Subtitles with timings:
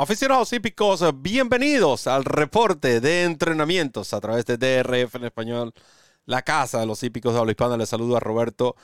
[0.00, 5.74] Aficionados hípicos, bienvenidos al reporte de entrenamientos a través de DRF en español,
[6.24, 7.76] la casa de los hípicos de habla hispana.
[7.76, 8.76] Les saludo a Roberto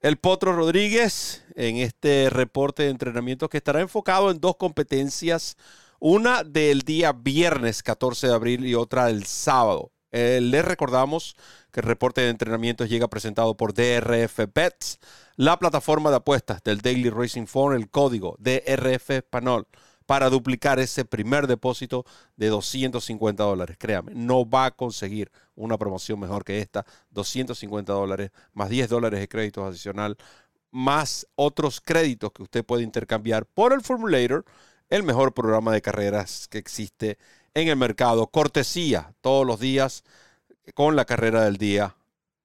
[0.00, 5.56] El Potro Rodríguez en este reporte de entrenamientos que estará enfocado en dos competencias,
[6.00, 9.92] una del día viernes 14 de abril y otra el sábado.
[10.10, 11.36] Eh, les recordamos
[11.70, 14.98] que el reporte de entrenamientos llega presentado por DRF Bets,
[15.36, 19.68] la plataforma de apuestas del Daily Racing Form, el código DRF Español
[20.06, 22.06] para duplicar ese primer depósito
[22.36, 23.76] de 250 dólares.
[23.78, 26.86] Créame, no va a conseguir una promoción mejor que esta.
[27.10, 30.16] 250 dólares más 10 dólares de créditos adicional,
[30.70, 34.44] más otros créditos que usted puede intercambiar por el Formulator,
[34.88, 37.18] el mejor programa de carreras que existe
[37.54, 38.28] en el mercado.
[38.28, 40.04] Cortesía todos los días
[40.74, 41.96] con la carrera del día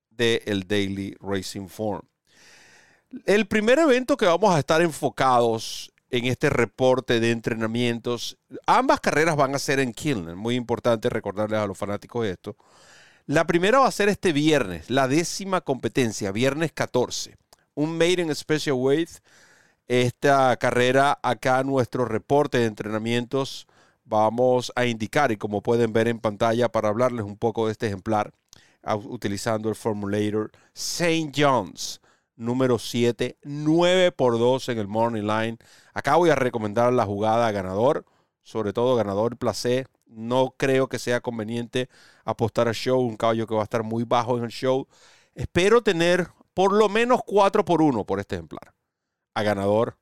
[0.10, 2.02] del Daily Racing Form.
[3.26, 8.38] El primer evento que vamos a estar enfocados en este reporte de entrenamientos.
[8.68, 10.38] Ambas carreras van a ser en Killen.
[10.38, 12.56] Muy importante recordarles a los fanáticos esto.
[13.26, 17.38] La primera va a ser este viernes, la décima competencia, viernes 14.
[17.76, 19.10] Un Made in Special Weight.
[19.88, 23.68] Esta carrera, acá nuestro reporte de entrenamientos,
[24.04, 27.88] vamos a indicar, y como pueden ver en pantalla, para hablarles un poco de este
[27.88, 28.34] ejemplar,
[29.04, 31.32] utilizando el formulator St.
[31.36, 32.02] John's
[32.42, 35.58] número 7, 9 por 2 en el Morning Line.
[35.94, 38.06] Acá voy a recomendar la jugada ganador,
[38.42, 39.86] sobre todo ganador placé.
[40.08, 41.88] No creo que sea conveniente
[42.26, 44.88] apostar al show, un caballo que va a estar muy bajo en el show.
[45.36, 48.74] Espero tener por lo menos 4 por 1 por este ejemplar
[49.34, 49.98] a ganador,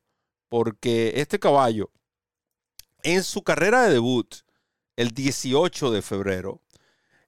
[0.48, 1.92] porque este caballo
[3.04, 4.34] en su carrera de debut,
[4.96, 6.62] el 18 de febrero,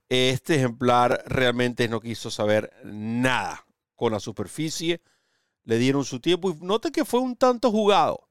[0.10, 3.66] este ejemplar realmente no quiso saber nada
[4.02, 5.00] con la superficie,
[5.64, 8.28] le dieron su tiempo y note que fue un tanto jugado.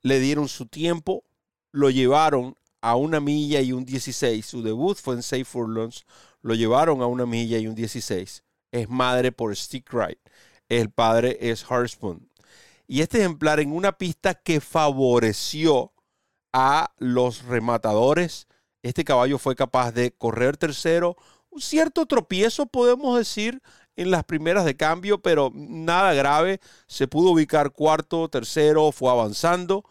[0.00, 1.24] Le dieron su tiempo,
[1.72, 4.46] lo llevaron a una milla y un 16.
[4.46, 6.06] Su debut fue en Safe Furlongs,
[6.40, 8.44] lo llevaron a una milla y un 16.
[8.72, 10.18] Es madre por Stick Right.
[10.70, 12.30] El padre es Harspoon.
[12.86, 15.92] Y este ejemplar en una pista que favoreció
[16.54, 18.48] a los rematadores.
[18.82, 21.18] Este caballo fue capaz de correr tercero.
[21.50, 23.60] Un cierto tropiezo, podemos decir,
[23.96, 26.60] en las primeras de cambio, pero nada grave.
[26.86, 29.84] Se pudo ubicar cuarto, tercero, fue avanzando.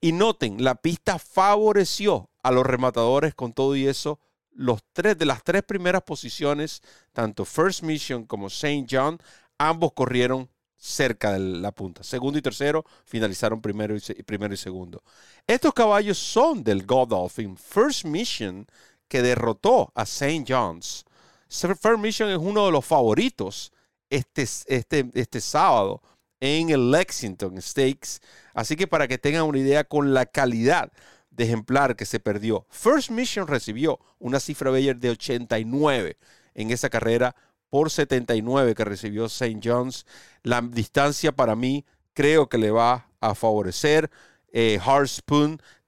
[0.00, 4.20] Y noten, la pista favoreció a los rematadores con todo y eso.
[4.52, 8.86] Los tres de las tres primeras posiciones, tanto First Mission como St.
[8.90, 9.18] John,
[9.58, 12.02] ambos corrieron cerca de la punta.
[12.04, 15.02] Segundo y tercero finalizaron primero y, primero y segundo.
[15.46, 17.56] Estos caballos son del Godolphin.
[17.56, 18.66] First Mission,
[19.08, 20.44] que derrotó a St.
[20.46, 21.05] John's,
[21.48, 23.72] Fair Mission es uno de los favoritos
[24.10, 26.02] este, este, este sábado
[26.40, 28.20] en el Lexington Stakes.
[28.54, 30.92] Así que para que tengan una idea con la calidad
[31.30, 36.16] de ejemplar que se perdió, First Mission recibió una cifra Bayer de 89
[36.54, 37.36] en esa carrera
[37.68, 39.60] por 79 que recibió St.
[39.62, 40.06] John's.
[40.42, 44.10] La distancia para mí creo que le va a favorecer.
[44.52, 44.78] Eh,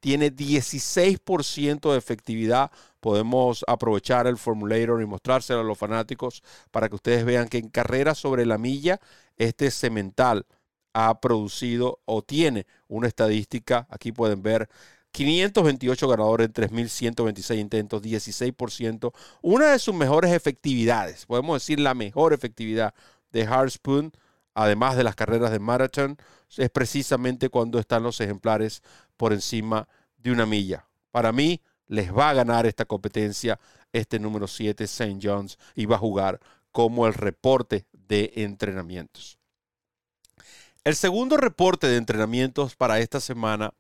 [0.00, 2.70] tiene 16% de efectividad
[3.00, 7.69] podemos aprovechar el formulator y mostrárselo a los fanáticos para que ustedes vean que en
[7.69, 9.00] carreras sobre la milla,
[9.36, 10.47] este cemental
[10.92, 14.69] ha producido o tiene una estadística, aquí pueden ver,
[15.12, 19.12] 528 ganadores en 3.126 intentos, 16%.
[19.42, 22.94] Una de sus mejores efectividades, podemos decir la mejor efectividad
[23.32, 24.12] de Hard Spoon,
[24.58, 26.19] además de las carreras de maratón,
[26.56, 28.82] es precisamente cuando están los ejemplares
[29.16, 29.86] por encima
[30.16, 30.84] de una milla.
[31.12, 33.60] Para mí, les va a ganar esta competencia
[33.92, 35.18] este número 7, St.
[35.22, 36.41] John's, y va a jugar
[36.72, 39.38] como el reporte de entrenamientos.
[40.82, 43.72] El segundo reporte de entrenamientos para esta semana,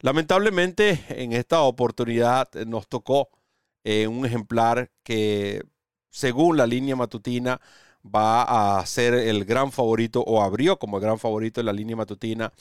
[0.00, 3.30] lamentablemente en esta oportunidad nos tocó
[3.82, 5.62] eh, un ejemplar que
[6.10, 7.60] según la línea matutina
[8.04, 11.96] va a ser el gran favorito o abrió como el gran favorito en la línea
[11.96, 12.52] matutina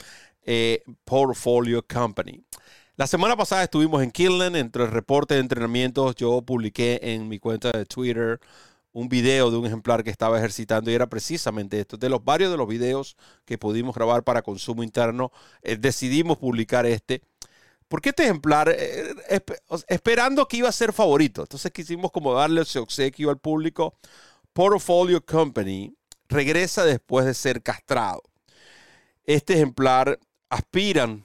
[0.44, 2.44] eh, Portfolio Company.
[2.96, 7.38] La semana pasada estuvimos en Killen, entre el reporte de entrenamientos, yo publiqué en mi
[7.38, 8.40] cuenta de Twitter
[8.98, 11.98] un video de un ejemplar que estaba ejercitando y era precisamente esto.
[11.98, 15.32] De los varios de los videos que pudimos grabar para consumo interno,
[15.62, 17.22] eh, decidimos publicar este.
[17.88, 19.14] Porque este ejemplar, eh,
[19.88, 23.94] esperando que iba a ser favorito, entonces quisimos como darle ese obsequio al público.
[24.58, 25.96] Portfolio Company
[26.30, 28.24] regresa después de ser castrado.
[29.24, 30.20] Este ejemplar
[30.50, 31.24] aspiran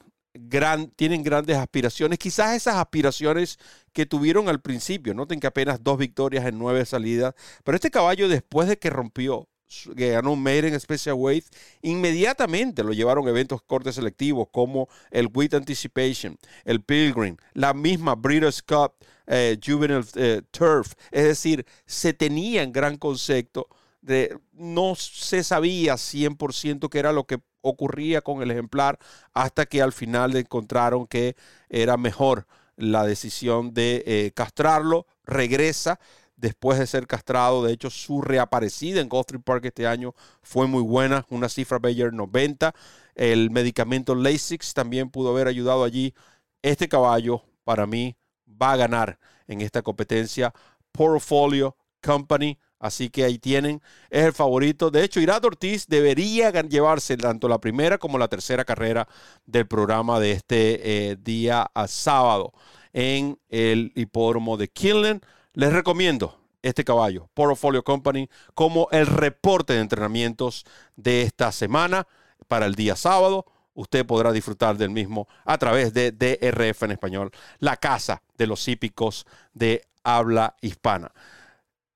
[0.97, 2.19] tienen grandes aspiraciones.
[2.19, 3.59] Quizás esas aspiraciones
[3.95, 7.33] que tuvieron al principio, noten que apenas dos victorias en nueve salidas,
[7.65, 9.49] pero este caballo después de que rompió
[9.97, 11.45] que ganó Maiden Special Weight,
[11.83, 18.15] inmediatamente lo llevaron a eventos cortes selectivos como el Weight Anticipation, el Pilgrim, la misma
[18.15, 18.95] Breeders' Cup
[19.27, 20.95] eh, Juvenile eh, Turf.
[21.11, 23.69] Es decir, se tenía en gran concepto
[24.01, 28.99] de, no se sabía 100% qué era lo que ocurría con el ejemplar
[29.33, 31.37] hasta que al final encontraron que
[31.69, 32.47] era mejor
[32.77, 36.01] la decisión de eh, castrarlo, regresa
[36.43, 37.65] después de ser castrado.
[37.65, 42.13] De hecho, su reaparecida en Gulfstream Park este año fue muy buena, una cifra Bayer
[42.13, 42.75] 90.
[43.15, 46.13] El medicamento Lasix también pudo haber ayudado allí.
[46.61, 48.17] Este caballo, para mí,
[48.47, 50.53] va a ganar en esta competencia.
[50.91, 52.59] Portfolio Company.
[52.81, 53.81] Así que ahí tienen,
[54.11, 54.91] es el favorito.
[54.91, 59.07] De hecho, Irad Ortiz debería llevarse tanto la primera como la tercera carrera
[59.47, 62.53] del programa de este eh, día a sábado
[62.93, 65.21] en el hipódromo de Kinlan.
[65.55, 70.65] Les recomiendo este caballo, Portfolio Company, como el reporte de entrenamientos
[70.97, 72.07] de esta semana
[72.49, 73.45] para el día sábado.
[73.75, 78.67] Usted podrá disfrutar del mismo a través de DRF en español, la casa de los
[78.67, 81.13] hípicos de habla hispana.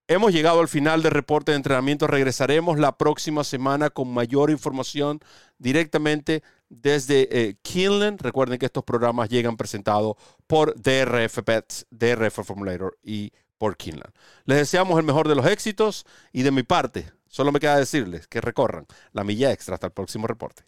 [0.08, 2.06] Hemos llegado al final del reporte de entrenamiento.
[2.06, 5.18] Regresaremos la próxima semana con mayor información
[5.58, 7.56] directamente desde eh,
[8.18, 10.14] Recuerden que estos programas llegan presentados
[10.46, 14.12] por DRF Pets, DRF Formulator y por Kinlan.
[14.44, 18.28] Les deseamos el mejor de los éxitos y de mi parte, solo me queda decirles
[18.28, 20.62] que recorran la milla extra hasta el próximo reporte.